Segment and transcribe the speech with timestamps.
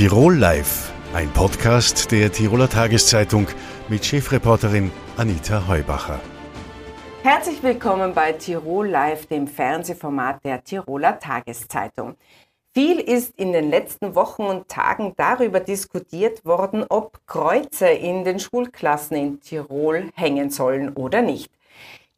[0.00, 3.46] Tirol Live, ein Podcast der Tiroler Tageszeitung
[3.90, 6.18] mit Chefreporterin Anita Heubacher.
[7.22, 12.14] Herzlich willkommen bei Tirol Live, dem Fernsehformat der Tiroler Tageszeitung.
[12.72, 18.38] Viel ist in den letzten Wochen und Tagen darüber diskutiert worden, ob Kreuze in den
[18.38, 21.52] Schulklassen in Tirol hängen sollen oder nicht.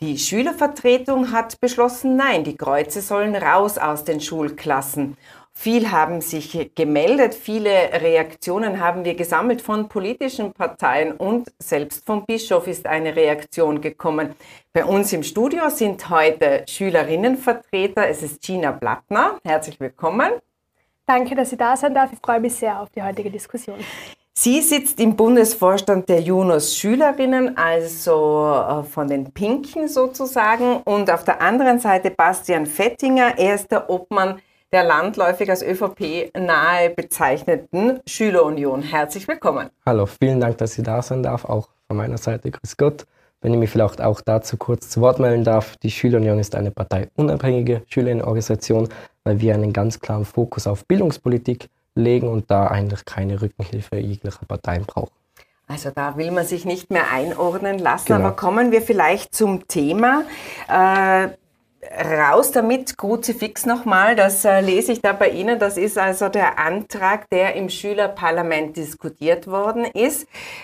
[0.00, 5.16] Die Schülervertretung hat beschlossen, nein, die Kreuze sollen raus aus den Schulklassen.
[5.54, 12.24] Viel haben sich gemeldet, viele Reaktionen haben wir gesammelt von politischen Parteien und selbst vom
[12.24, 14.34] Bischof ist eine Reaktion gekommen.
[14.72, 18.08] Bei uns im Studio sind heute Schülerinnenvertreter.
[18.08, 19.38] Es ist Gina Blattner.
[19.44, 20.32] Herzlich willkommen.
[21.06, 22.12] Danke, dass Sie da sein darf.
[22.12, 23.78] Ich freue mich sehr auf die heutige Diskussion.
[24.34, 30.78] Sie sitzt im Bundesvorstand der Junos Schülerinnen, also äh, von den Pinken sozusagen.
[30.84, 33.38] Und auf der anderen Seite Bastian Fettinger.
[33.38, 34.40] Er ist der Obmann
[34.72, 38.82] der landläufig als ÖVP nahe bezeichneten Schülerunion.
[38.82, 39.68] Herzlich willkommen.
[39.84, 41.44] Hallo, vielen Dank, dass ich da sein darf.
[41.44, 43.06] Auch von meiner Seite grüß Gott.
[43.42, 46.70] Wenn ich mich vielleicht auch dazu kurz zu Wort melden darf, die Schülerunion ist eine
[46.70, 48.88] parteiunabhängige Schülerinnenorganisation,
[49.24, 54.46] weil wir einen ganz klaren Fokus auf Bildungspolitik legen und da eigentlich keine Rückenhilfe jeglicher
[54.46, 55.12] Parteien brauchen.
[55.68, 58.20] Also da will man sich nicht mehr einordnen lassen, genau.
[58.20, 60.22] aber kommen wir vielleicht zum Thema.
[60.68, 61.28] Äh,
[61.90, 65.58] raus damit, Kruzifix nochmal, das äh, lese ich da bei Ihnen.
[65.58, 70.22] Das ist also der Antrag, der im Schülerparlament diskutiert worden ist.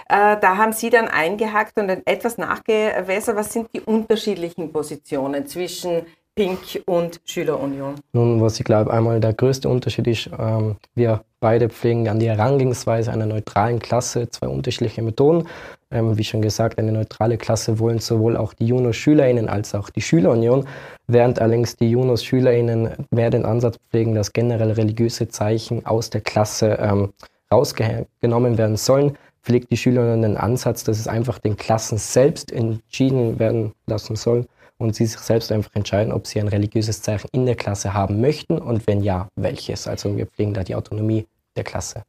[0.09, 3.37] Äh, da haben Sie dann eingehakt und etwas nachgewässert.
[3.37, 6.07] Was sind die unterschiedlichen Positionen zwischen
[6.39, 7.97] Pink und Schülerunion?
[8.13, 12.29] Nun, was ich glaube, einmal der größte Unterschied ist, ähm, wir beide pflegen an die
[12.29, 15.49] Herangehensweise einer neutralen Klasse zwei unterschiedliche Methoden.
[15.91, 20.01] Ähm, wie schon gesagt, eine neutrale Klasse wollen sowohl auch die Junos-SchülerInnen als auch die
[20.01, 20.65] Schülerunion,
[21.09, 26.79] während allerdings die Junos-SchülerInnen mehr den Ansatz pflegen, dass generell religiöse Zeichen aus der Klasse
[26.81, 27.15] ähm,
[27.51, 33.41] rausgenommen werden sollen, pflegt die Schülerunion den Ansatz, dass es einfach den Klassen selbst entschieden
[33.41, 34.47] werden lassen soll,
[34.79, 38.21] und sie sich selbst einfach entscheiden, ob sie ein religiöses Zeichen in der Klasse haben
[38.21, 39.87] möchten und wenn ja, welches.
[39.87, 42.05] Also wir pflegen da die Autonomie der Klasse.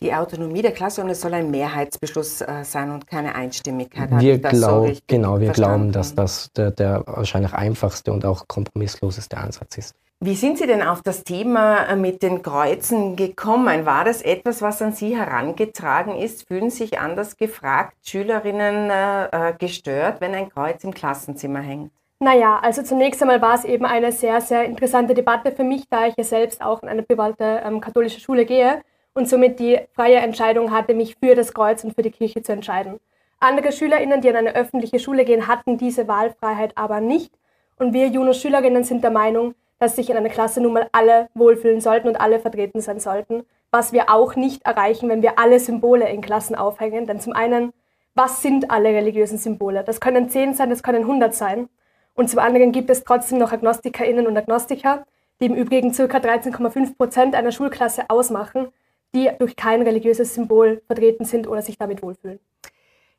[0.00, 4.10] Die Autonomie der Klasse und es soll ein Mehrheitsbeschluss äh, sein und keine Einstimmigkeit.
[4.20, 9.38] Wir, glaub, so genau, wir glauben, dass das der, der wahrscheinlich einfachste und auch kompromissloseste
[9.38, 9.94] Ansatz ist.
[10.26, 13.84] Wie sind Sie denn auf das Thema äh, mit den Kreuzen gekommen?
[13.84, 16.48] War das etwas, was an Sie herangetragen ist?
[16.48, 21.92] Fühlen sich anders gefragt Schülerinnen äh, äh, gestört, wenn ein Kreuz im Klassenzimmer hängt?
[22.20, 26.06] Naja, also zunächst einmal war es eben eine sehr, sehr interessante Debatte für mich, da
[26.06, 28.80] ich ja selbst auch in eine private ähm, katholische Schule gehe
[29.12, 32.52] und somit die freie Entscheidung hatte, mich für das Kreuz und für die Kirche zu
[32.52, 32.98] entscheiden.
[33.40, 37.34] Andere SchülerInnen, die an eine öffentliche Schule gehen, hatten diese Wahlfreiheit aber nicht.
[37.76, 41.82] Und wir Juno-Schülerinnen sind der Meinung, dass sich in einer Klasse nun mal alle wohlfühlen
[41.82, 46.08] sollten und alle vertreten sein sollten, was wir auch nicht erreichen, wenn wir alle Symbole
[46.08, 47.06] in Klassen aufhängen.
[47.06, 47.74] Denn zum einen,
[48.14, 49.84] was sind alle religiösen Symbole?
[49.84, 51.68] Das können zehn sein, das können hundert sein.
[52.14, 55.04] Und zum anderen gibt es trotzdem noch AgnostikerInnen und Agnostiker,
[55.40, 56.04] die im Übrigen ca.
[56.04, 58.68] 13,5 Prozent einer Schulklasse ausmachen,
[59.14, 62.40] die durch kein religiöses Symbol vertreten sind oder sich damit wohlfühlen.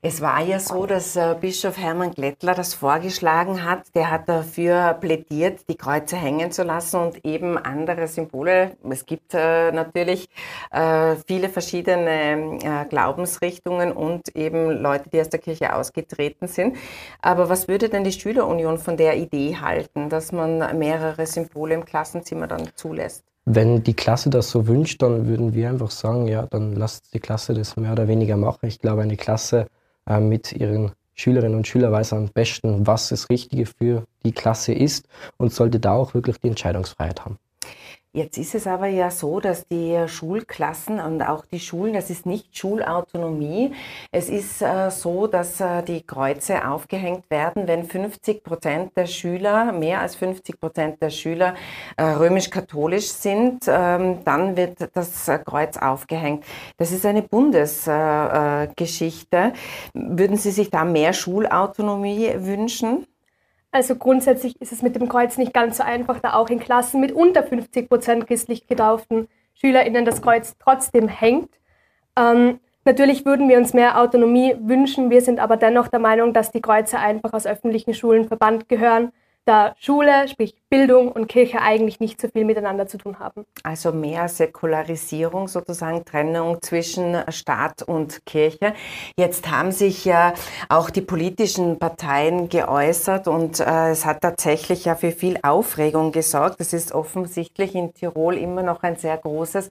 [0.08, 3.86] Es war ja so, dass äh, Bischof Hermann Glättler das vorgeschlagen hat.
[3.96, 8.78] Der hat dafür plädiert, die Kreuze hängen zu lassen und eben andere Symbole.
[8.88, 10.30] Es gibt äh, natürlich
[10.70, 16.78] äh, viele verschiedene Glaubensrichtungen und eben Leute, die aus der Kirche ausgetreten sind.
[17.24, 21.84] Aber was würde denn die Schülerunion von der Idee halten, dass man mehrere Symbole im
[21.84, 23.24] Klassenzimmer dann zulässt?
[23.46, 27.20] Wenn die Klasse das so wünscht, dann würden wir einfach sagen, ja, dann lasst die
[27.20, 28.68] Klasse das mehr oder weniger machen.
[28.68, 29.68] Ich glaube, eine Klasse
[30.08, 34.74] äh, mit ihren Schülerinnen und Schülern weiß am besten, was das Richtige für die Klasse
[34.74, 35.08] ist
[35.38, 37.38] und sollte da auch wirklich die Entscheidungsfreiheit haben.
[38.16, 42.26] Jetzt ist es aber ja so, dass die Schulklassen und auch die Schulen, das ist
[42.26, 43.74] nicht Schulautonomie.
[44.10, 49.74] Es ist äh, so, dass äh, die Kreuze aufgehängt werden, wenn 50 Prozent der Schüler,
[49.74, 51.56] mehr als 50 Prozent der Schüler
[51.98, 56.46] äh, römisch-katholisch sind, ähm, dann wird das Kreuz aufgehängt.
[56.78, 59.52] Das ist eine Bundesgeschichte.
[59.94, 63.06] Würden Sie sich da mehr Schulautonomie wünschen?
[63.76, 67.02] Also grundsätzlich ist es mit dem Kreuz nicht ganz so einfach, da auch in Klassen
[67.02, 71.50] mit unter 50 Prozent christlich getauften SchülerInnen das Kreuz trotzdem hängt.
[72.18, 75.10] Ähm, natürlich würden wir uns mehr Autonomie wünschen.
[75.10, 79.12] Wir sind aber dennoch der Meinung, dass die Kreuze einfach aus öffentlichen Schulen verbannt gehören,
[79.46, 83.46] da Schule, sprich Bildung und Kirche eigentlich nicht so viel miteinander zu tun haben.
[83.64, 88.74] Also mehr Säkularisierung, sozusagen Trennung zwischen Staat und Kirche.
[89.18, 90.34] Jetzt haben sich ja
[90.68, 96.60] auch die politischen Parteien geäußert und äh, es hat tatsächlich ja für viel Aufregung gesorgt.
[96.60, 99.70] Das ist offensichtlich in Tirol immer noch ein sehr großes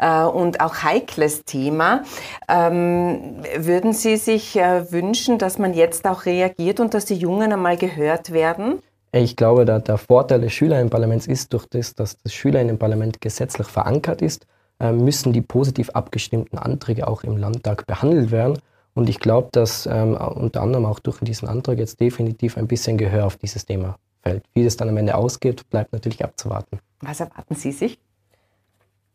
[0.00, 2.02] äh, und auch heikles Thema.
[2.48, 7.52] Ähm, würden Sie sich äh, wünschen, dass man jetzt auch reagiert und dass die Jungen
[7.52, 8.82] einmal gehört werden?
[9.16, 14.20] Ich glaube, der, der Vorteil des Schülerinnenparlaments ist durch das, dass das Schülerinnenparlament gesetzlich verankert
[14.20, 14.44] ist,
[14.80, 18.58] äh, müssen die positiv abgestimmten Anträge auch im Landtag behandelt werden.
[18.92, 22.98] Und ich glaube, dass ähm, unter anderem auch durch diesen Antrag jetzt definitiv ein bisschen
[22.98, 24.42] Gehör auf dieses Thema fällt.
[24.52, 26.80] Wie das dann am Ende ausgeht, bleibt natürlich abzuwarten.
[27.00, 28.00] Was erwarten Sie sich?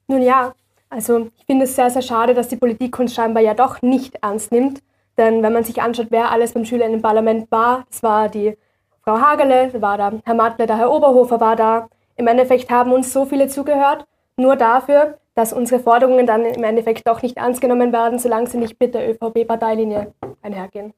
[0.08, 0.54] Nun ja,
[0.90, 4.16] also ich finde es sehr, sehr schade, dass die Politik uns scheinbar ja doch nicht
[4.22, 4.82] ernst nimmt.
[5.18, 8.56] Denn wenn man sich anschaut, wer alles beim Schülerinnenparlament war, das war die
[9.10, 11.90] Frau Hagele war da, Herr Matle, der Herr Oberhofer war da.
[12.16, 14.06] Im Endeffekt haben uns so viele zugehört,
[14.38, 18.60] nur dafür, dass unsere Forderungen dann im Endeffekt doch nicht ernst genommen werden, solange sie
[18.60, 20.14] nicht mit der ÖVP-Parteilinie
[20.44, 20.94] einhergehen.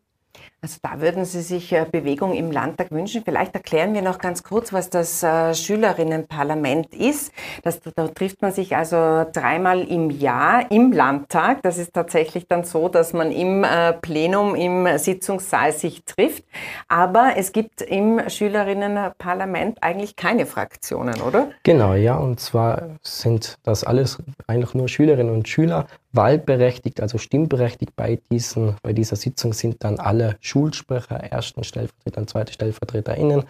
[0.63, 3.23] Also da würden Sie sich äh, Bewegung im Landtag wünschen.
[3.25, 7.31] Vielleicht erklären wir noch ganz kurz, was das äh, Schülerinnenparlament ist.
[7.63, 11.63] Das, da trifft man sich also dreimal im Jahr im Landtag.
[11.63, 16.43] Das ist tatsächlich dann so, dass man im äh, Plenum, im Sitzungssaal sich trifft.
[16.87, 21.49] Aber es gibt im Schülerinnenparlament eigentlich keine Fraktionen, oder?
[21.63, 22.17] Genau, ja.
[22.17, 28.75] Und zwar sind das alles eigentlich nur Schülerinnen und Schüler wahlberechtigt, also stimmberechtigt bei, diesen,
[28.83, 33.43] bei dieser Sitzung sind dann alle Schulsprecher, ersten Stellvertreter und zweite StellvertreterInnen.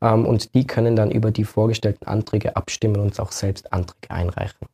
[0.00, 4.66] Ähm, und die können dann über die vorgestellten Anträge abstimmen und auch selbst Anträge einreichen.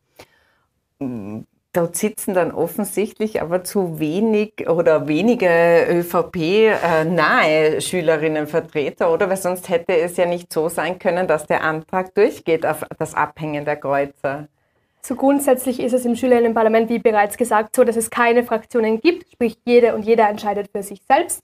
[1.73, 9.29] Dort sitzen dann offensichtlich aber zu wenig oder wenige ÖVP-nahe Schülerinnenvertreter, oder?
[9.29, 13.15] Weil sonst hätte es ja nicht so sein können, dass der Antrag durchgeht auf das
[13.15, 14.49] Abhängen der Kreuzer.
[15.01, 19.33] So grundsätzlich ist es im Schülerinnenparlament, wie bereits gesagt, so, dass es keine Fraktionen gibt,
[19.33, 21.43] sprich jede und jeder entscheidet für sich selbst.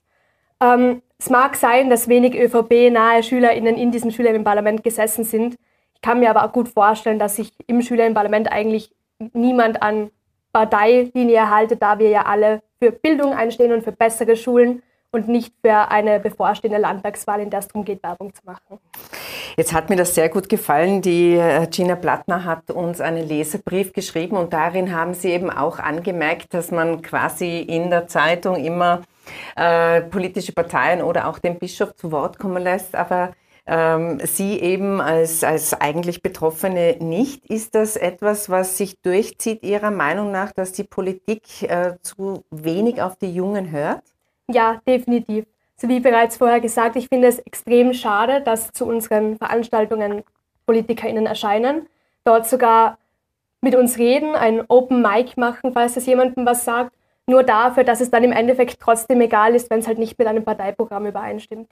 [0.61, 5.55] Ähm, es mag sein, dass wenig ÖVP-nahe SchülerInnen in diesem Schülerinnenparlament gesessen sind.
[5.95, 8.93] Ich kann mir aber auch gut vorstellen, dass sich im Schülerinnenparlament eigentlich
[9.33, 10.11] niemand an
[10.53, 15.53] Parteilinie haltet, da wir ja alle für Bildung einstehen und für bessere Schulen und nicht
[15.61, 18.79] für eine bevorstehende Landtagswahl, in der es darum geht, Werbung zu machen.
[19.57, 21.01] Jetzt hat mir das sehr gut gefallen.
[21.01, 25.79] Die äh, Gina Plattner hat uns einen Leserbrief geschrieben und darin haben sie eben auch
[25.79, 29.01] angemerkt, dass man quasi in der Zeitung immer
[29.55, 33.33] äh, politische Parteien oder auch den Bischof zu Wort kommen lässt, aber
[33.71, 37.45] ähm, Sie eben als, als eigentlich Betroffene nicht.
[37.45, 43.01] Ist das etwas, was sich durchzieht Ihrer Meinung nach, dass die Politik äh, zu wenig
[43.01, 44.01] auf die Jungen hört?
[44.51, 45.45] Ja, definitiv.
[45.77, 50.23] So wie bereits vorher gesagt, ich finde es extrem schade, dass zu unseren Veranstaltungen
[50.65, 51.87] PolitikerInnen erscheinen,
[52.25, 52.97] dort sogar
[53.61, 56.93] mit uns reden, ein Open Mic machen, falls es jemandem was sagt,
[57.27, 60.27] nur dafür, dass es dann im Endeffekt trotzdem egal ist, wenn es halt nicht mit
[60.27, 61.71] einem Parteiprogramm übereinstimmt.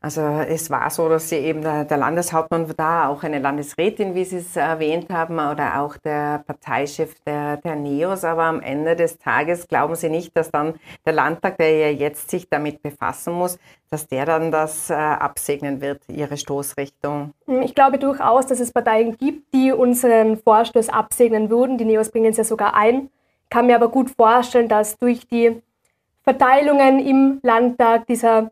[0.00, 4.38] Also es war so, dass sie eben der, Landeshauptmann da, auch eine Landesrätin, wie Sie
[4.38, 8.24] es erwähnt haben, oder auch der Parteichef der, der NEOS.
[8.24, 10.74] Aber am Ende des Tages glauben Sie nicht, dass dann
[11.04, 13.58] der Landtag, der ja jetzt sich damit befassen muss,
[13.90, 17.32] dass der dann das äh, absegnen wird, Ihre Stoßrichtung?
[17.46, 21.78] Hm, ich glaube durchaus, dass es Parteien gibt, die unseren Vorstoß absegnen würden.
[21.78, 23.10] Die NEOS bringen es ja sogar ein.
[23.44, 25.62] Ich kann mir aber gut vorstellen, dass durch die
[26.24, 28.50] Verteilungen im Landtag dieser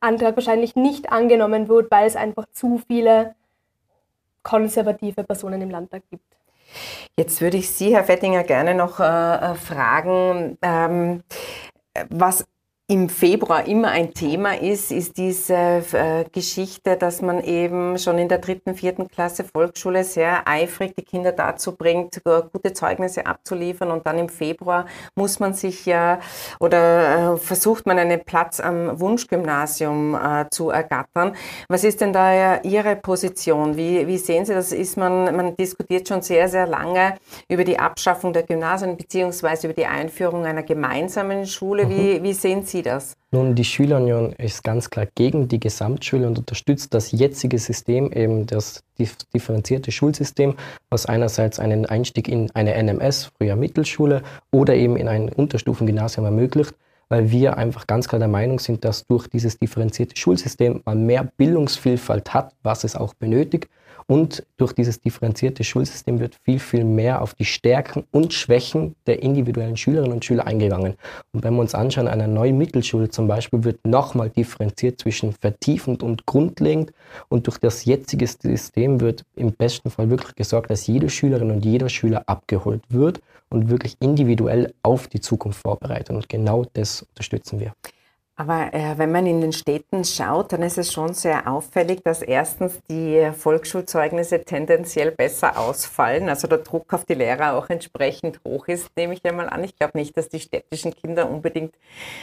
[0.00, 3.34] Antrag wahrscheinlich nicht angenommen wird, weil es einfach zu viele
[4.42, 6.24] konservative Personen im Landtag gibt.
[7.18, 11.22] Jetzt würde ich Sie, Herr Fettinger, gerne noch äh, äh fragen, ähm,
[12.08, 12.46] was
[12.90, 18.28] im Februar immer ein Thema ist, ist diese äh, Geschichte, dass man eben schon in
[18.28, 24.08] der dritten, vierten Klasse Volksschule sehr eifrig die Kinder dazu bringt, gute Zeugnisse abzuliefern und
[24.08, 26.18] dann im Februar muss man sich ja
[26.58, 31.36] oder äh, versucht man einen Platz am Wunschgymnasium äh, zu ergattern.
[31.68, 33.76] Was ist denn da Ihre Position?
[33.76, 34.72] Wie, wie sehen Sie das?
[34.72, 37.14] Ist man, man diskutiert schon sehr, sehr lange
[37.48, 41.86] über die Abschaffung der Gymnasien beziehungsweise über die Einführung einer gemeinsamen Schule.
[41.86, 41.90] Mhm.
[41.90, 43.16] Wie, wie sehen Sie Sie das?
[43.30, 48.46] Nun, die Schülerunion ist ganz klar gegen die Gesamtschule und unterstützt das jetzige System, eben
[48.46, 48.82] das
[49.34, 50.54] differenzierte Schulsystem,
[50.88, 56.74] was einerseits einen Einstieg in eine NMS, früher Mittelschule, oder eben in ein Unterstufengymnasium ermöglicht,
[57.10, 61.28] weil wir einfach ganz klar der Meinung sind, dass durch dieses differenzierte Schulsystem man mehr
[61.36, 63.68] Bildungsvielfalt hat, was es auch benötigt
[64.10, 69.22] und durch dieses differenzierte Schulsystem wird viel, viel mehr auf die Stärken und Schwächen der
[69.22, 70.96] individuellen Schülerinnen und Schüler eingegangen.
[71.32, 75.32] Und wenn wir uns anschauen, an einer neuen Mittelschule zum Beispiel wird nochmal differenziert zwischen
[75.32, 76.92] vertiefend und grundlegend.
[77.28, 81.64] Und durch das jetzige System wird im besten Fall wirklich gesorgt, dass jede Schülerin und
[81.64, 86.16] jeder Schüler abgeholt wird und wirklich individuell auf die Zukunft vorbereitet.
[86.16, 87.74] Und genau das unterstützen wir.
[88.40, 92.22] Aber äh, wenn man in den Städten schaut, dann ist es schon sehr auffällig, dass
[92.22, 98.66] erstens die Volksschulzeugnisse tendenziell besser ausfallen, also der Druck auf die Lehrer auch entsprechend hoch
[98.66, 99.62] ist, nehme ich einmal an.
[99.62, 101.74] Ich glaube nicht, dass die städtischen Kinder unbedingt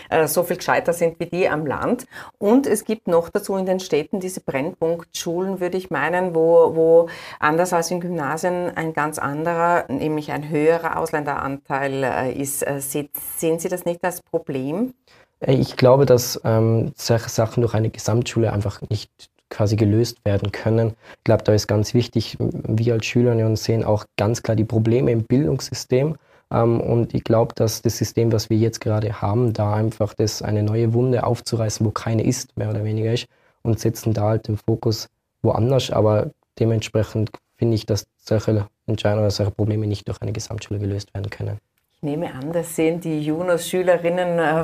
[0.10, 2.08] äh, so viel gescheiter sind wie die am Land.
[2.40, 7.10] Und es gibt noch dazu in den Städten diese Brennpunktschulen, würde ich meinen, wo, wo
[7.40, 12.66] anders als in Gymnasien ein ganz anderer, nämlich ein höherer Ausländeranteil äh, ist.
[12.66, 14.96] Äh, sehen Sie das nicht als Problem?
[15.40, 19.12] Äh, ich glaube, dass ähm, solche Sachen durch eine Gesamtschule einfach nicht
[19.50, 20.94] quasi gelöst werden können.
[21.18, 25.12] Ich glaube, da ist ganz wichtig, wir als Schülerinnen sehen auch ganz klar die Probleme
[25.12, 26.18] im Bildungssystem.
[26.52, 30.42] Ähm, und ich glaube, dass das System, was wir jetzt gerade haben, da einfach das
[30.42, 33.28] eine neue Wunde aufzureißen, wo keine ist, mehr oder weniger ist,
[33.64, 35.10] und setzen da halt den Fokus
[35.42, 35.92] woanders.
[35.92, 41.14] Aber dementsprechend finde ich, dass solche Entscheidungen oder solche Probleme nicht durch eine Gesamtschule gelöst
[41.14, 41.60] werden können.
[42.00, 44.64] Ich nehme an, das sehen die Junos-Schülerinnen, äh,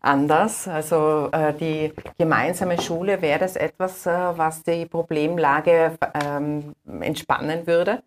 [0.00, 0.66] anders.
[0.66, 8.02] Also äh, die gemeinsame Schule, wäre das etwas, äh, was die Problemlage ähm, entspannen würde?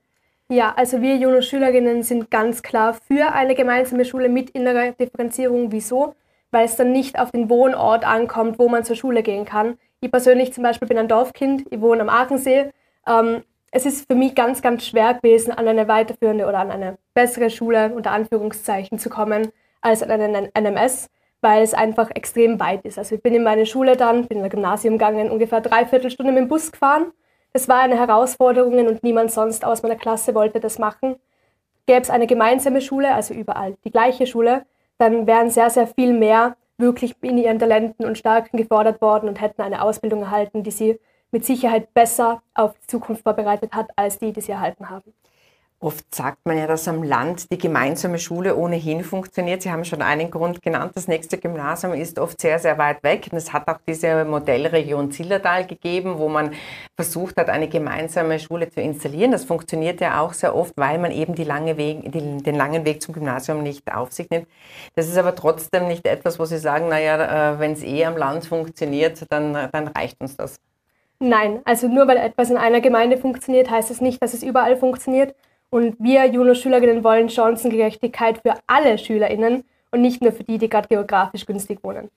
[0.50, 5.72] Ja, also wir Junos-Schülerinnen sind ganz klar für eine gemeinsame Schule mit innerer Differenzierung.
[5.72, 6.16] Wieso?
[6.50, 9.78] Weil es dann nicht auf den Wohnort ankommt, wo man zur Schule gehen kann.
[10.02, 12.72] Ich persönlich zum Beispiel bin ein Dorfkind, ich wohne am Aachensee.
[13.08, 16.98] Ähm, es ist für mich ganz, ganz schwer gewesen, an eine weiterführende oder an eine
[17.14, 21.10] bessere Schule unter Anführungszeichen zu kommen als an einen NMS,
[21.42, 22.98] weil es einfach extrem weit ist.
[22.98, 26.32] Also ich bin in meine Schule dann, bin in ein Gymnasium gegangen, ungefähr dreiviertel Stunde
[26.32, 27.12] mit dem Bus gefahren.
[27.54, 31.16] Das war eine Herausforderung und niemand sonst aus meiner Klasse wollte das machen.
[31.86, 34.66] Gäbe es eine gemeinsame Schule, also überall die gleiche Schule,
[34.98, 39.40] dann wären sehr, sehr viel mehr wirklich in ihren Talenten und Stärken gefordert worden und
[39.40, 41.00] hätten eine Ausbildung erhalten, die sie
[41.36, 45.14] mit Sicherheit besser auf die Zukunft vorbereitet hat, als die, die sie erhalten haben.
[45.82, 49.62] Oft sagt man ja, dass am Land die gemeinsame Schule ohnehin funktioniert.
[49.62, 50.94] Sie haben schon einen Grund genannt.
[50.96, 53.28] Das nächste Gymnasium ist oft sehr, sehr weit weg.
[53.30, 56.54] Und es hat auch diese Modellregion Zillertal gegeben, wo man
[56.96, 59.34] versucht hat, eine gemeinsame Schule zu installieren.
[59.34, 63.02] Das funktioniert ja auch sehr oft, weil man eben lange Weg, die, den langen Weg
[63.02, 64.48] zum Gymnasium nicht auf sich nimmt.
[64.96, 68.16] Das ist aber trotzdem nicht etwas, wo Sie sagen, naja, äh, wenn es eh am
[68.16, 70.56] Land funktioniert, dann, dann reicht uns das.
[71.26, 74.78] Nein, also nur weil etwas in einer Gemeinde funktioniert, heißt es nicht, dass es überall
[74.78, 75.34] funktioniert.
[75.72, 80.88] Und wir Juno-Schülerinnen wollen Chancengerechtigkeit für alle SchülerInnen und nicht nur für die, die gerade
[80.88, 82.12] geografisch günstig wohnen.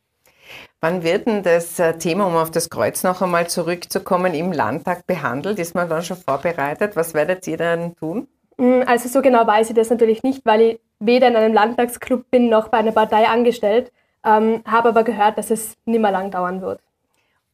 [0.82, 5.06] Wann wird denn das äh, Thema, um auf das Kreuz noch einmal zurückzukommen, im Landtag
[5.06, 5.58] behandelt?
[5.58, 6.94] Ist man dann schon vorbereitet?
[6.94, 8.28] Was werdet ihr dann tun?
[8.58, 12.30] Mm, also so genau weiß ich das natürlich nicht, weil ich weder in einem Landtagsclub
[12.30, 13.90] bin noch bei einer Partei angestellt,
[14.22, 16.80] ähm, habe aber gehört, dass es nicht mehr lang dauern wird.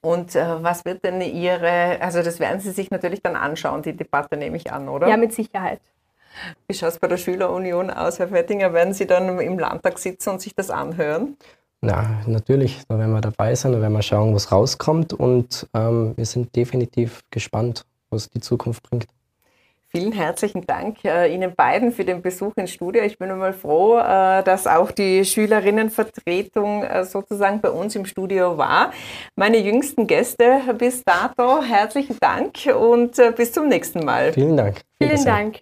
[0.04, 3.96] Und äh, was wird denn Ihre, also das werden Sie sich natürlich dann anschauen, die
[3.96, 5.08] Debatte nehme ich an, oder?
[5.08, 5.80] Ja, mit Sicherheit.
[6.68, 8.74] Wie schaut es bei der Schülerunion aus, Herr Fettinger?
[8.74, 11.38] Werden Sie dann im Landtag sitzen und sich das anhören?
[11.80, 16.12] Na, natürlich, da werden wir dabei sein, da werden wir schauen, was rauskommt und ähm,
[16.16, 19.06] wir sind definitiv gespannt, was die Zukunft bringt.
[19.96, 23.04] Vielen herzlichen Dank äh, Ihnen beiden für den Besuch ins Studio.
[23.04, 28.58] Ich bin einmal froh, äh, dass auch die Schülerinnenvertretung äh, sozusagen bei uns im Studio
[28.58, 28.90] war.
[29.36, 34.32] Meine jüngsten Gäste bis dato, herzlichen Dank und äh, bis zum nächsten Mal.
[34.32, 34.80] Vielen Dank.
[35.00, 35.60] Vielen Dank.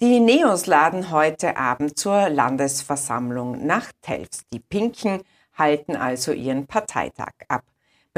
[0.00, 4.46] Die Neos laden heute Abend zur Landesversammlung nach Telfs.
[4.50, 5.20] Die Pinken
[5.52, 7.62] halten also ihren Parteitag ab.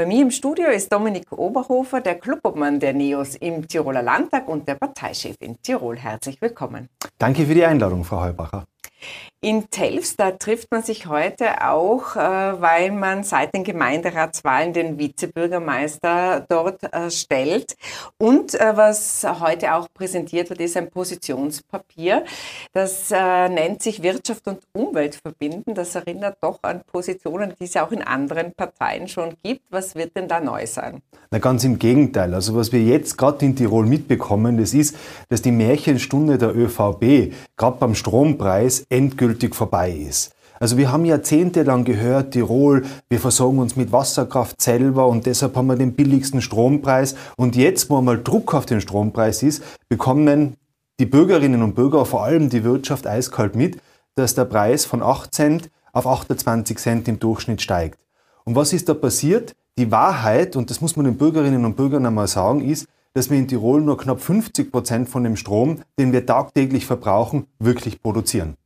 [0.01, 4.67] Bei mir im Studio ist Dominik Oberhofer, der Clubobmann der NEOS im Tiroler Landtag und
[4.67, 5.95] der Parteichef in Tirol.
[5.95, 6.89] Herzlich willkommen.
[7.19, 8.65] Danke für die Einladung, Frau Heubacher.
[9.43, 12.19] In Telfs, da trifft man sich heute auch, äh,
[12.61, 17.75] weil man seit den Gemeinderatswahlen den Vizebürgermeister dort äh, stellt.
[18.19, 22.23] Und äh, was heute auch präsentiert wird, ist ein Positionspapier.
[22.71, 25.73] Das nennt sich Wirtschaft und Umwelt verbinden.
[25.73, 29.63] Das erinnert doch an Positionen, die es auch in anderen Parteien schon gibt.
[29.71, 31.01] Was wird denn da neu sein?
[31.31, 32.33] Na, ganz im Gegenteil.
[32.33, 34.95] Also was wir jetzt gerade in Tirol mitbekommen, das ist,
[35.29, 40.33] dass die Märchenstunde der ÖVP gerade beim Strompreis endgültig vorbei ist.
[40.61, 45.65] Also wir haben jahrzehntelang gehört, Tirol, wir versorgen uns mit Wasserkraft selber und deshalb haben
[45.65, 47.15] wir den billigsten Strompreis.
[47.35, 50.55] Und jetzt, wo mal Druck auf den Strompreis ist, bekommen
[50.99, 53.79] die Bürgerinnen und Bürger, vor allem die Wirtschaft, eiskalt mit,
[54.13, 57.97] dass der Preis von 8 Cent auf 28 Cent im Durchschnitt steigt.
[58.43, 59.55] Und was ist da passiert?
[59.79, 63.37] Die Wahrheit, und das muss man den Bürgerinnen und Bürgern einmal sagen, ist, dass wir
[63.39, 68.57] in Tirol nur knapp 50 Prozent von dem Strom, den wir tagtäglich verbrauchen, wirklich produzieren.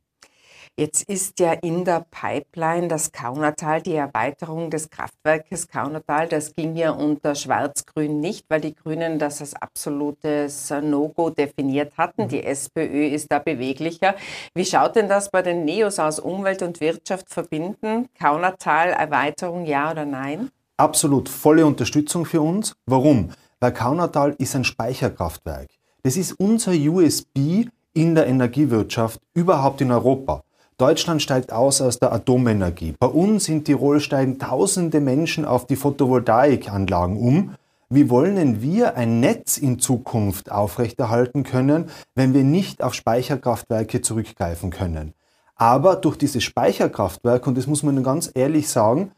[0.78, 6.28] Jetzt ist ja in der Pipeline das Kaunertal, die Erweiterung des Kraftwerkes Kaunertal.
[6.28, 12.24] Das ging ja unter Schwarz-Grün nicht, weil die Grünen das als absolutes No-Go definiert hatten.
[12.24, 12.28] Mhm.
[12.28, 14.16] Die SPÖ ist da beweglicher.
[14.52, 18.10] Wie schaut denn das bei den Neos aus Umwelt und Wirtschaft verbinden?
[18.18, 20.50] Kaunertal, Erweiterung, ja oder nein?
[20.76, 22.76] Absolut, volle Unterstützung für uns.
[22.84, 23.30] Warum?
[23.60, 25.68] Weil Kaunertal ist ein Speicherkraftwerk.
[26.02, 27.64] Das ist unser USB
[27.94, 30.42] in der Energiewirtschaft überhaupt in Europa.
[30.78, 32.94] Deutschland steigt aus aus der Atomenergie.
[32.98, 37.54] Bei uns in Tirol steigen tausende Menschen auf die Photovoltaikanlagen um.
[37.88, 44.02] Wie wollen denn wir ein Netz in Zukunft aufrechterhalten können, wenn wir nicht auf Speicherkraftwerke
[44.02, 45.14] zurückgreifen können?
[45.54, 49.12] Aber durch dieses Speicherkraftwerk, und das muss man ganz ehrlich sagen,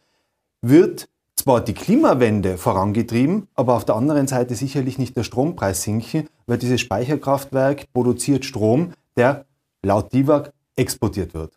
[0.62, 6.28] wird zwar die Klimawende vorangetrieben, aber auf der anderen Seite sicherlich nicht der Strompreis sinken,
[6.46, 9.44] weil dieses Speicherkraftwerk produziert Strom, der
[9.82, 11.52] laut DIVAG exportiert wird.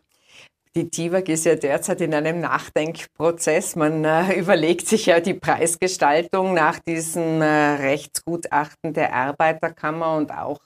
[0.74, 3.76] Die TIWAG ist ja derzeit in einem Nachdenkprozess.
[3.76, 10.60] Man äh, überlegt sich ja die Preisgestaltung nach diesem äh, Rechtsgutachten der Arbeiterkammer und auch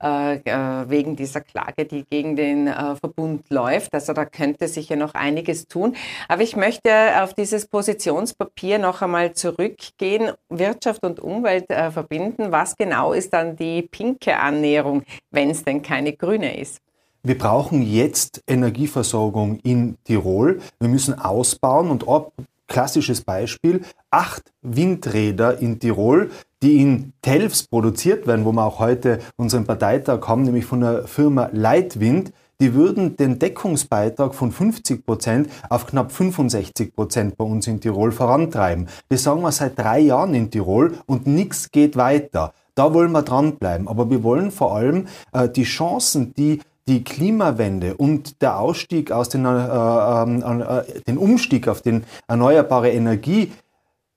[0.00, 3.92] äh, äh wegen dieser Klage, die gegen den äh, Verbund läuft.
[3.94, 5.96] Also da könnte sich ja noch einiges tun.
[6.28, 12.52] Aber ich möchte auf dieses Positionspapier noch einmal zurückgehen, Wirtschaft und Umwelt äh, verbinden.
[12.52, 16.80] Was genau ist dann die pinke Annäherung, wenn es denn keine grüne ist?
[17.28, 20.60] Wir brauchen jetzt Energieversorgung in Tirol.
[20.80, 22.32] Wir müssen ausbauen und ob
[22.68, 26.30] klassisches Beispiel, acht Windräder in Tirol,
[26.62, 31.06] die in Telfs produziert werden, wo wir auch heute unseren Parteitag haben, nämlich von der
[31.06, 32.32] Firma Leitwind,
[32.62, 38.10] die würden den Deckungsbeitrag von 50 Prozent auf knapp 65 Prozent bei uns in Tirol
[38.10, 38.88] vorantreiben.
[39.10, 42.54] Das sagen wir seit drei Jahren in Tirol und nichts geht weiter.
[42.74, 43.86] Da wollen wir dranbleiben.
[43.86, 49.28] Aber wir wollen vor allem äh, die Chancen, die die Klimawende und der Ausstieg aus
[49.28, 53.52] den, äh, äh, äh, den Umstieg auf den erneuerbare Energie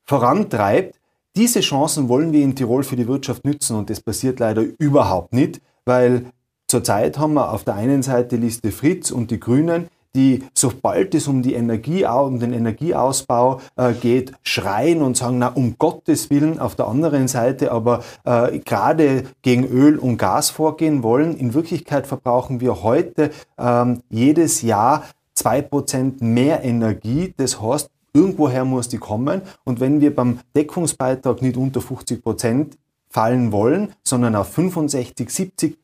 [0.05, 0.95] vorantreibt,
[1.35, 5.33] diese Chancen wollen wir in Tirol für die Wirtschaft nützen und das passiert leider überhaupt
[5.33, 6.25] nicht, weil
[6.67, 11.27] zurzeit haben wir auf der einen Seite Liste Fritz und die Grünen, die, sobald es
[11.27, 16.59] um, die Energie, um den Energieausbau äh, geht, schreien und sagen, na, um Gottes Willen,
[16.59, 21.37] auf der anderen Seite aber äh, gerade gegen Öl und Gas vorgehen wollen.
[21.37, 27.33] In Wirklichkeit verbrauchen wir heute ähm, jedes Jahr zwei Prozent mehr Energie.
[27.37, 29.41] Das heißt, irgendwoher muss die kommen.
[29.63, 32.77] Und wenn wir beim Deckungsbeitrag nicht unter 50 Prozent
[33.09, 35.77] fallen wollen, sondern auf 65, 70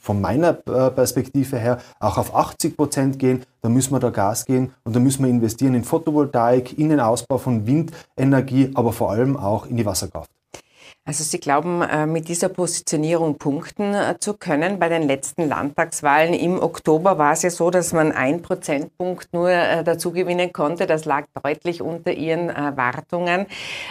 [0.00, 4.44] von meiner äh, Perspektive her auch auf 80 Prozent gehen, dann müssen wir da Gas
[4.44, 9.10] gehen und dann müssen wir investieren in Photovoltaik, in den Ausbau von Windenergie, aber vor
[9.10, 10.30] allem auch in die Wasserkraft.
[11.08, 14.78] Also Sie glauben, äh, mit dieser Positionierung punkten äh, zu können.
[14.78, 19.48] Bei den letzten Landtagswahlen im Oktober war es ja so, dass man ein Prozentpunkt nur
[19.48, 20.86] äh, dazu gewinnen konnte.
[20.86, 23.46] Das lag deutlich unter Ihren Erwartungen.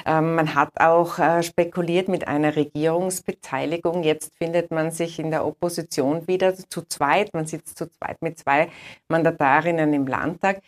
[0.06, 4.04] Ähm, man hat auch spekuliert mit einer Regierungsbeteiligung.
[4.04, 7.34] Jetzt findet man sich in der Opposition wieder zu zweit.
[7.34, 8.70] Man sitzt zu zweit mit zwei
[9.08, 10.62] Mandatarinnen im Landtag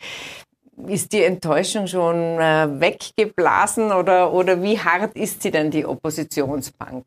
[0.88, 7.04] ist die Enttäuschung schon äh, weggeblasen oder, oder wie hart ist sie denn, die Oppositionsbank?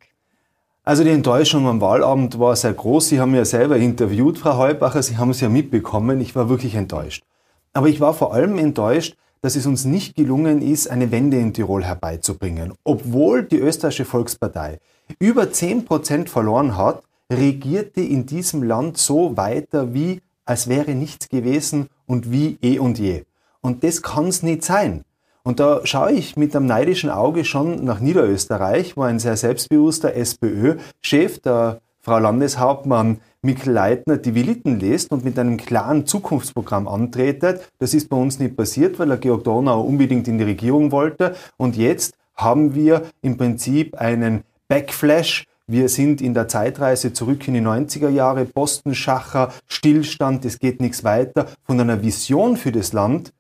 [0.84, 3.08] Also die Enttäuschung am Wahlabend war sehr groß.
[3.08, 5.02] Sie haben ja selber interviewt, Frau Heubacher.
[5.02, 6.20] Sie haben es ja mitbekommen.
[6.20, 7.24] Ich war wirklich enttäuscht.
[7.72, 11.54] Aber ich war vor allem enttäuscht, dass es uns nicht gelungen ist, eine Wende in
[11.54, 12.74] Tirol herbeizubringen.
[12.84, 14.80] Obwohl die österreichische Volkspartei
[15.20, 21.30] über 10 Prozent verloren hat, regierte in diesem Land so weiter, wie als wäre nichts
[21.30, 23.24] gewesen und wie eh und je.
[23.64, 25.04] Und das kann es nicht sein.
[25.44, 30.14] Und da schaue ich mit einem neidischen Auge schon nach Niederösterreich, wo ein sehr selbstbewusster
[30.14, 37.70] SPÖ-Chef, der Frau Landeshauptmann Mikkel Leitner, die Viliten lässt und mit einem klaren Zukunftsprogramm antretet.
[37.80, 41.36] Das ist bei uns nicht passiert, weil der Georg Donau unbedingt in die Regierung wollte.
[41.58, 45.46] Und jetzt haben wir im Prinzip einen Backflash.
[45.68, 51.06] Wir sind in der Zeitreise zurück in die 90er Jahre, Postenschacher, Stillstand, es geht nichts
[51.06, 51.48] weiter.
[51.66, 53.32] Von einer Vision für das Land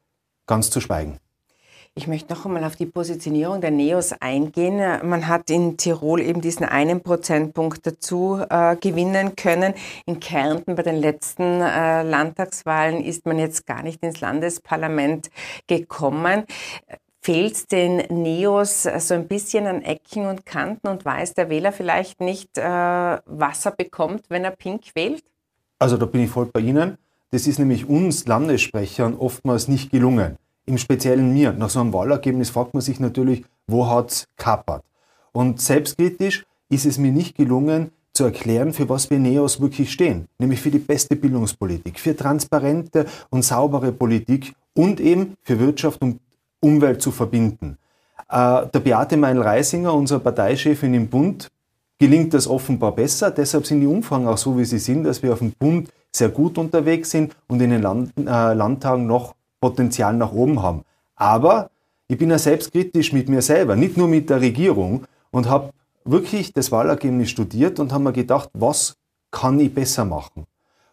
[0.45, 1.19] ganz zu schweigen.
[1.95, 4.77] Ich möchte noch einmal auf die Positionierung der NEOS eingehen.
[5.07, 9.75] Man hat in Tirol eben diesen einen Prozentpunkt dazu äh, gewinnen können.
[10.07, 15.29] In Kärnten bei den letzten äh, Landtagswahlen ist man jetzt gar nicht ins Landesparlament
[15.67, 16.45] gekommen.
[17.21, 22.21] Fehlt den Neos so ein bisschen an Ecken und Kanten und weiß der Wähler vielleicht
[22.21, 25.23] nicht, äh, was er bekommt, wenn er Pink wählt?
[25.77, 26.97] Also da bin ich voll bei Ihnen.
[27.33, 30.37] Das ist nämlich uns Landessprechern oftmals nicht gelungen.
[30.67, 31.51] Im Speziellen mir.
[31.51, 34.83] Nach so einem Wahlergebnis fragt man sich natürlich, wo hat es kappert?
[35.31, 40.27] Und selbstkritisch ist es mir nicht gelungen, zu erklären, für was wir NEOS wirklich stehen.
[40.37, 46.19] Nämlich für die beste Bildungspolitik, für transparente und saubere Politik und eben für Wirtschaft und
[46.59, 47.79] Umwelt zu verbinden.
[48.29, 51.49] Äh, der Beate Meinl-Reisinger, unsere Parteichefin im Bund,
[51.97, 53.31] gelingt das offenbar besser.
[53.31, 56.29] Deshalb sind die Umfragen auch so, wie sie sind, dass wir auf dem Bund sehr
[56.29, 60.83] gut unterwegs sind und in den Land, äh, Landtagen noch Potenzial nach oben haben.
[61.15, 61.69] Aber
[62.07, 65.71] ich bin ja selbstkritisch mit mir selber, nicht nur mit der Regierung und habe
[66.05, 68.95] wirklich das Wahlergebnis studiert und haben mir gedacht, was
[69.31, 70.45] kann ich besser machen?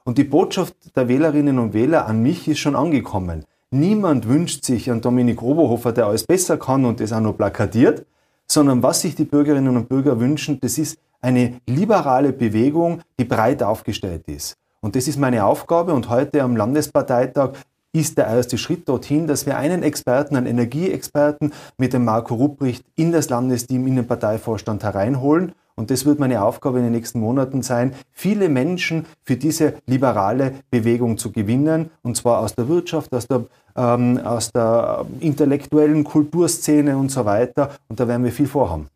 [0.05, 3.45] Und die Botschaft der Wählerinnen und Wähler an mich ist schon angekommen.
[3.71, 8.07] Niemand wünscht sich einen Dominik Oberhofer, der alles besser kann und das auch noch plakatiert,
[8.47, 13.63] sondern was sich die Bürgerinnen und Bürger wünschen, das ist eine liberale Bewegung, die breit
[13.63, 14.57] aufgestellt ist.
[14.83, 17.53] Und das ist meine Aufgabe und heute am Landesparteitag
[17.93, 22.85] ist der erste Schritt dorthin, dass wir einen Experten, einen Energieexperten mit dem Marco Rupprecht
[22.97, 25.53] in das Landesteam, in den Parteivorstand hereinholen.
[25.77, 30.55] Und das wird meine Aufgabe in den nächsten Monaten sein, viele Menschen für diese liberale
[30.71, 33.45] Bewegung zu gewinnen, und zwar aus der Wirtschaft, aus der,
[33.77, 37.71] ähm, aus der intellektuellen Kulturszene und so weiter.
[37.89, 38.89] Und da werden wir viel vorhaben.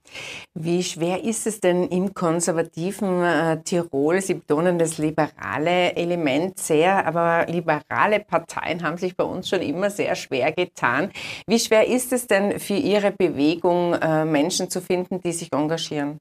[0.54, 4.20] Wie schwer ist es denn im konservativen äh, Tirol?
[4.20, 9.90] Sie betonen das liberale Element sehr, aber liberale Parteien haben sich bei uns schon immer
[9.90, 11.10] sehr schwer getan.
[11.46, 16.20] Wie schwer ist es denn für Ihre Bewegung, äh, Menschen zu finden, die sich engagieren?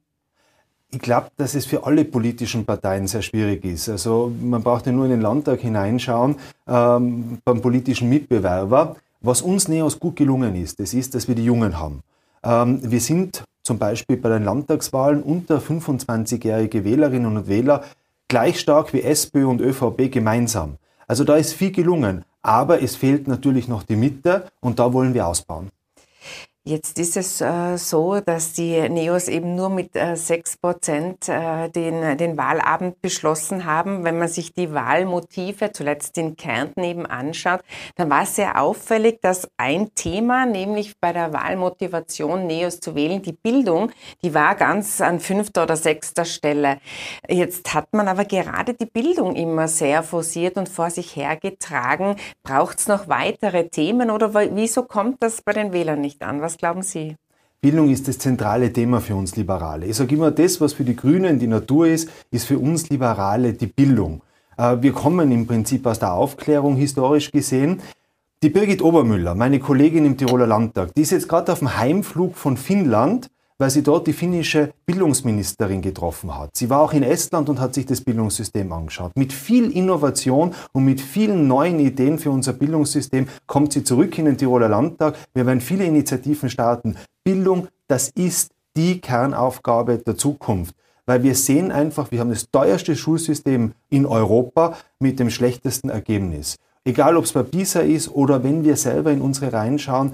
[0.94, 3.90] Ich glaube, dass es für alle politischen Parteien sehr schwierig ist.
[3.90, 6.36] Also man braucht ja nur in den Landtag hineinschauen
[6.68, 8.96] ähm, beim politischen Mitbewerber.
[9.22, 12.04] Was uns Neos gut gelungen ist, das ist, dass wir die Jungen haben.
[12.44, 17.84] Ähm, wir sind zum Beispiel bei den Landtagswahlen unter 25-jährige Wählerinnen und Wähler
[18.28, 20.76] gleich stark wie SPÖ und ÖVP gemeinsam.
[21.08, 25.16] Also da ist viel gelungen, aber es fehlt natürlich noch die Mitte und da wollen
[25.16, 25.72] wir ausbauen.
[26.66, 31.68] Jetzt ist es äh, so, dass die Neos eben nur mit äh, 6 Prozent äh,
[31.68, 34.06] den, den Wahlabend beschlossen haben.
[34.06, 37.60] Wenn man sich die Wahlmotive zuletzt in Kärnten eben anschaut,
[37.96, 43.22] dann war es sehr auffällig, dass ein Thema, nämlich bei der Wahlmotivation Neos zu wählen,
[43.22, 43.92] die Bildung,
[44.24, 46.78] die war ganz an fünfter oder sechster Stelle.
[47.28, 52.16] Jetzt hat man aber gerade die Bildung immer sehr forciert und vor sich hergetragen.
[52.42, 56.42] Braucht es noch weitere Themen oder wieso kommt das bei den Wählern nicht an?
[56.42, 57.16] Was was glauben Sie?
[57.62, 59.88] Bildung ist das zentrale Thema für uns Liberale.
[59.88, 63.54] Ich sage immer, das, was für die Grünen die Natur ist, ist für uns Liberale
[63.54, 64.22] die Bildung.
[64.58, 67.82] Äh, wir kommen im Prinzip aus der Aufklärung historisch gesehen.
[68.44, 72.36] Die Birgit Obermüller, meine Kollegin im Tiroler Landtag, die ist jetzt gerade auf dem Heimflug
[72.36, 73.30] von Finnland
[73.64, 76.50] weil sie dort die finnische Bildungsministerin getroffen hat.
[76.54, 79.14] Sie war auch in Estland und hat sich das Bildungssystem angeschaut.
[79.16, 84.26] Mit viel Innovation und mit vielen neuen Ideen für unser Bildungssystem kommt sie zurück in
[84.26, 85.16] den Tiroler Landtag.
[85.34, 86.98] Wir werden viele Initiativen starten.
[87.24, 90.76] Bildung, das ist die Kernaufgabe der Zukunft.
[91.06, 96.58] Weil wir sehen einfach, wir haben das teuerste Schulsystem in Europa mit dem schlechtesten Ergebnis.
[96.84, 100.12] Egal ob es bei PISA ist oder wenn wir selber in unsere Reihen schauen,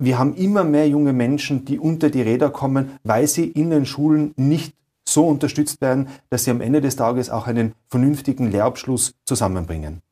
[0.00, 3.84] wir haben immer mehr junge Menschen, die unter die Räder kommen, weil sie in den
[3.84, 4.74] Schulen nicht
[5.06, 10.02] so unterstützt werden, dass sie am Ende des Tages auch einen vernünftigen Lehrabschluss zusammenbringen.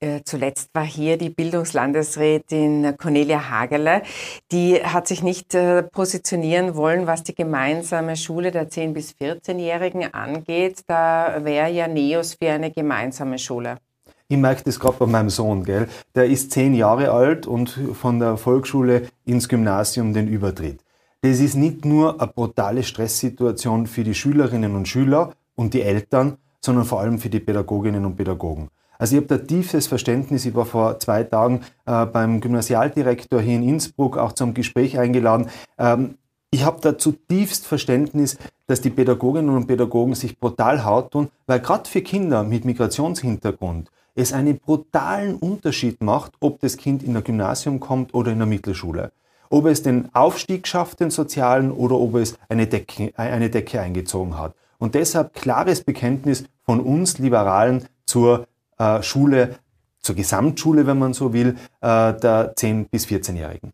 [0.00, 4.02] Äh, zuletzt war hier die Bildungslandesrätin Cornelia Hageler.
[4.50, 10.12] Die hat sich nicht äh, positionieren wollen, was die gemeinsame Schule der 10- bis 14-Jährigen
[10.12, 10.82] angeht.
[10.88, 13.78] Da wäre ja NEOS für eine gemeinsame Schule.
[14.28, 15.86] Ich merke das gerade bei meinem Sohn, gell?
[16.14, 20.80] Der ist zehn Jahre alt und von der Volksschule ins Gymnasium den Übertritt.
[21.20, 26.38] Das ist nicht nur eine brutale Stresssituation für die Schülerinnen und Schüler und die Eltern,
[26.60, 28.70] sondern vor allem für die Pädagoginnen und Pädagogen.
[28.98, 30.46] Also ich habe da tiefes Verständnis.
[30.46, 35.50] Ich war vor zwei Tagen äh, beim Gymnasialdirektor hier in Innsbruck auch zum Gespräch eingeladen.
[35.78, 36.16] Ähm,
[36.50, 41.60] ich habe da zutiefst Verständnis, dass die Pädagoginnen und Pädagogen sich brutal hart tun, weil
[41.60, 47.24] gerade für Kinder mit Migrationshintergrund es einen brutalen Unterschied macht, ob das Kind in ein
[47.24, 49.12] Gymnasium kommt oder in eine Mittelschule.
[49.50, 54.38] Ob es den Aufstieg schafft, den sozialen, oder ob es eine Decke, eine Decke eingezogen
[54.38, 54.54] hat.
[54.78, 58.46] Und deshalb klares Bekenntnis von uns Liberalen zur
[58.78, 59.56] äh, Schule,
[60.00, 63.72] zur Gesamtschule, wenn man so will, äh, der 10- bis 14-Jährigen.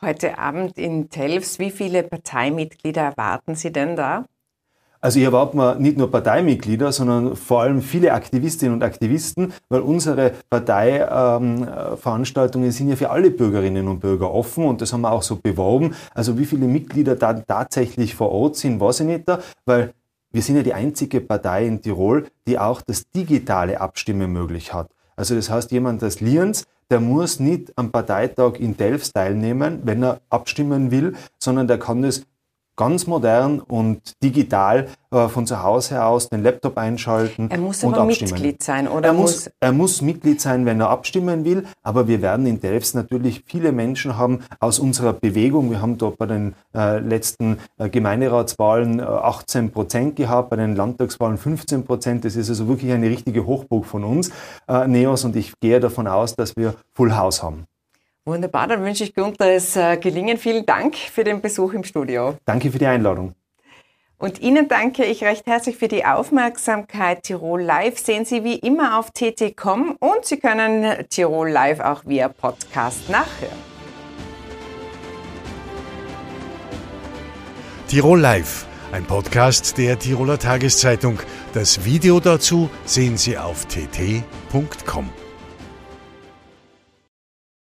[0.00, 4.26] Heute Abend in Telfs, wie viele Parteimitglieder erwarten Sie denn da?
[5.06, 9.82] Also hier erwarten wir nicht nur Parteimitglieder, sondern vor allem viele Aktivistinnen und Aktivisten, weil
[9.82, 15.12] unsere Parteiveranstaltungen ähm, sind ja für alle Bürgerinnen und Bürger offen und das haben wir
[15.12, 15.94] auch so beworben.
[16.12, 19.94] Also wie viele Mitglieder da tatsächlich vor Ort sind, weiß ich nicht da, weil
[20.32, 24.90] wir sind ja die einzige Partei in Tirol, die auch das digitale Abstimmen möglich hat.
[25.14, 30.02] Also das heißt, jemand des Liens, der muss nicht am Parteitag in Delfts teilnehmen, wenn
[30.02, 32.22] er abstimmen will, sondern der kann das
[32.76, 37.50] ganz modern und digital äh, von zu Hause aus den Laptop einschalten.
[37.50, 38.32] Er muss und aber abstimmen.
[38.32, 39.08] Mitglied sein, oder?
[39.08, 42.94] Er muss, er muss Mitglied sein, wenn er abstimmen will, aber wir werden in Delfts
[42.94, 45.70] natürlich viele Menschen haben aus unserer Bewegung.
[45.70, 50.76] Wir haben dort bei den äh, letzten äh, Gemeinderatswahlen äh, 18 Prozent gehabt, bei den
[50.76, 52.24] Landtagswahlen 15 Prozent.
[52.24, 54.30] Das ist also wirklich eine richtige Hochburg von uns,
[54.68, 57.66] äh, Neos, und ich gehe davon aus, dass wir Full House haben.
[58.26, 60.36] Wunderbar, dann wünsche ich gutes äh, Gelingen.
[60.36, 62.34] Vielen Dank für den Besuch im Studio.
[62.44, 63.34] Danke für die Einladung.
[64.18, 67.22] Und Ihnen danke ich recht herzlich für die Aufmerksamkeit.
[67.22, 72.28] Tirol Live sehen Sie wie immer auf tt.com und Sie können Tirol Live auch via
[72.28, 73.58] Podcast nachhören.
[77.88, 81.20] Tirol Live, ein Podcast der Tiroler Tageszeitung.
[81.52, 85.10] Das Video dazu sehen Sie auf tt.com.